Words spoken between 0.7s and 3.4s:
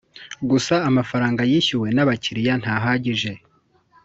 amafaranga yishyuwe n abakiriya ntahagije